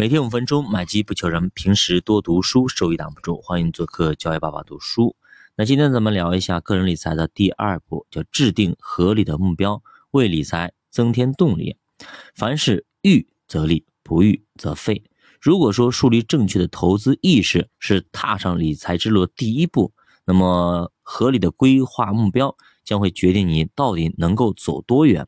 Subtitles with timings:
[0.00, 1.50] 每天五分钟，买基不求人。
[1.56, 3.40] 平时多读书，收益挡不住。
[3.42, 5.16] 欢迎做客教育爸爸读书。
[5.56, 9.82] 那今天咱们聊一下个人理财的第二步，叫制定合理的目标，
[10.12, 11.78] 为理财增添动力。
[12.36, 15.02] 凡事预则立，不预则废。
[15.40, 19.92] 如果说树立正确的投资意识是踏上理财之路的第一步，
[20.24, 25.26] 那么合理的规划目标将会决定你到底能够走多远。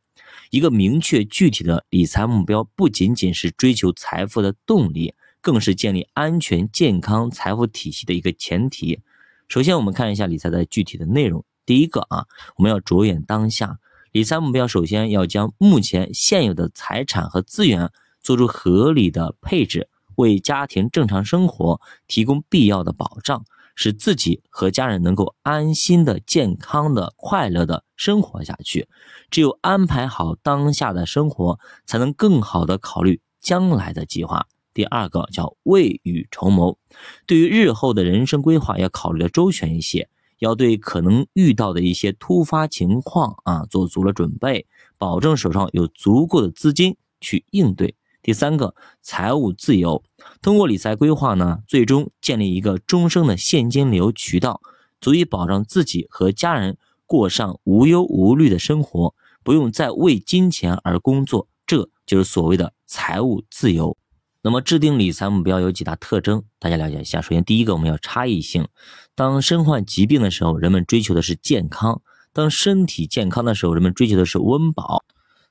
[0.50, 9.00] 一个明确具体的理财目标，不仅仅是追求财富的动力，更是建立安全健康财富体系的一个前提。
[9.48, 11.44] 首先，我们看一下理财的具体的内容。
[11.66, 12.26] 第一个啊，
[12.56, 13.78] 我们要着眼当下，
[14.12, 17.90] 理财目标首先要将目前现有的财产和资源
[18.20, 23.44] 做出合理的配置，为家庭正常生活提供必要的保障。
[23.74, 28.88] 使自己和家人能够安心的、健康的、快乐的生活下去。
[29.30, 34.46] 只有安排好当下的生活，才能更好的考虑将来的计划。
[34.72, 36.78] 第二个叫未雨绸缪，
[37.26, 47.96] 对于日后的人生规划要考虑的周全一些，要对可能遇到的一些突发情况啊做足了准备，保证手上有足够的资金去应对。
[48.22, 50.02] 第三个，财务自由，
[50.42, 54.60] 通过理财规划呢，最终建立一个终生的现金流渠道，
[55.00, 63.96] 足以保障自己和家人过上无忧无虑的生活，不用再为金钱而工作，这就是所谓的财务自由。
[64.42, 67.20] 那么，制定理财目标有几大特征，大家了解一下。
[67.20, 68.68] 首先，第一个，我们要差异性。
[69.14, 72.00] 当身患疾病的时候，人们追求的是健康；
[72.32, 75.04] 当身体健康的时候，人们追求的是温饱。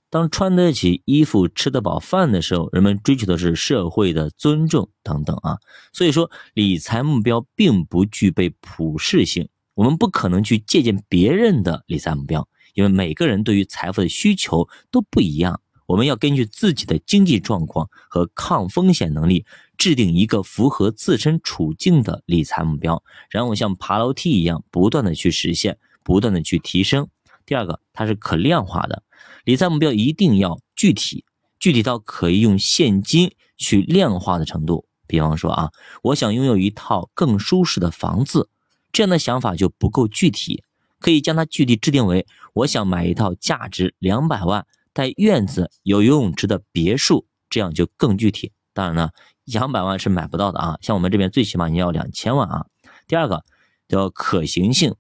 [0.10, 5.58] 当穿得起衣服、吃得饱饭的时候，人们追求的是社会的尊重等等啊。
[5.94, 15.62] 所以说，理财目标并不具备普适性，我们不可能去借鉴别人的理财目标，因为每个人对于财富的需求都不一样。
[15.86, 27.08] 我们要根据自己的经济状况和抗风险能力，制定一个符合自身处境的理财目标，然后像爬楼梯一样，不断的去实现，不断的去提升。
[27.50, 29.02] 第二个，它是可量化的。
[29.44, 31.26] 理财目标一定要具体，
[31.60, 34.86] 具体到可以用现金去量化的程度。
[35.08, 35.72] 比方说啊，
[36.04, 38.50] 我想拥有一套更舒适的房子，
[38.92, 40.64] 这样的想法就不够具体，
[41.00, 48.52] 可以将它具体制定为：我想买一套价值两百万、带院子、有游泳池的别墅，这样就更具体。
[48.74, 49.10] 当然呢，
[49.46, 52.68] 两百万是买不到的啊，像我们这边最起码你要两千万啊。
[53.08, 53.44] 第二个
[53.88, 54.94] 叫可行性，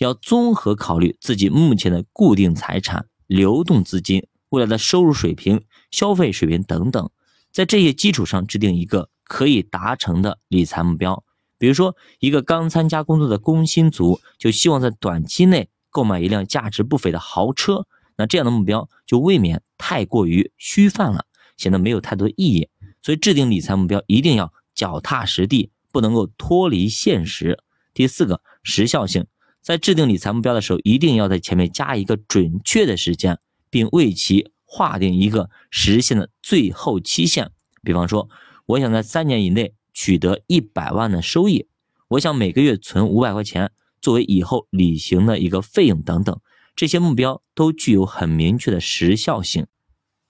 [0.00, 3.06] 要综合考虑自己目前的固定财产。
[3.26, 5.62] 流动资金、未来的收入水平、
[5.92, 7.10] 消费水平等等，
[7.52, 11.22] 在这些基础上制定一个可以达成的理财目标。
[11.56, 17.86] 比如说，一个刚参加工作的工薪族就希望在短期内购买一辆价值不菲的豪车，
[18.16, 22.68] 那这样的目标就未免太过于虚泛了，显得没有太多意义。
[23.00, 27.62] 所以，制定理财目标一定要脚踏实地，不能够脱离现实。
[27.94, 29.24] 第四个，时效性。
[29.62, 33.38] 在制定理财目标的时候，一定要在前面加一个准确的时间，
[33.68, 37.50] 并为其划定一个实现的最后期限。
[37.82, 38.28] 比方说，
[38.66, 41.66] 我想在三年以内取得一百万的收益，
[42.08, 43.70] 我想每个月存五百块钱
[44.00, 46.40] 作为以后旅行的一个费用等等，
[46.74, 49.66] 这些目标都具有很明确的时效性。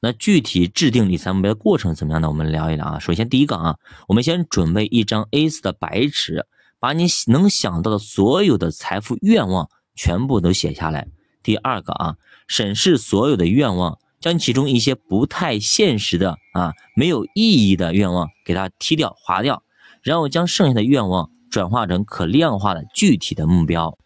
[0.00, 2.28] 那具体制定理财目标的过程怎么样呢？
[2.28, 2.98] 我们聊一聊啊。
[2.98, 3.76] 首先，第一个啊，
[4.08, 6.46] 我们先准备一张 A4 的白纸。
[6.80, 11.06] 把你能想到的所有的财富愿望全部都写下来。
[11.42, 12.16] 第二个啊，
[12.48, 19.62] 审视所有的愿望，将其中一些不太现实的啊、没有意义的愿望给它踢掉、划掉，
[20.02, 23.96] 然后将剩下的愿望转化成可量化的具体的目标。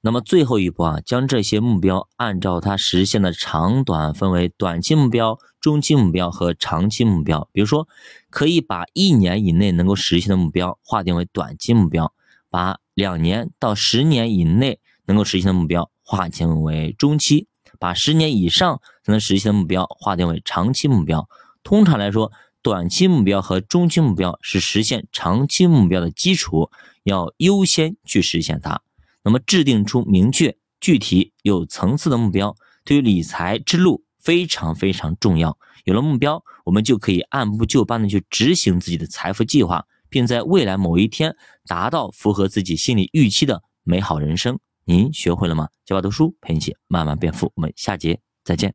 [0.00, 7.48] 那么最后一步啊，将这些目标按照它实现的长短分为短期目标、中期目标和长期目标。
[7.50, 7.88] 比如说，
[8.28, 12.12] 可以把一年以内能够实现的目标划定为短期目标，
[12.50, 17.48] 把两年到十年以内能够实现的目标划定为中期，
[17.78, 21.26] 把十年以上才能实现的目标划定为长期目标。
[21.62, 26.70] 通常来说，短期目标和中期目标是实现长期目标的基础，
[27.04, 28.82] 要优先去实现它。
[29.22, 35.56] 那么，制定出明确、具体、有层次的目标，对于理财之路非常非常重要。
[35.84, 41.36] 有了目标，我们就可以按部就班的去执行自己的财富计划，并在未来某一天
[41.66, 44.58] 达到符合自己心理预期的美好人生。
[44.86, 45.68] 您学会了吗？
[45.84, 47.52] 教爸读书陪你一起慢慢变富。
[47.54, 48.72] 我们下节再见。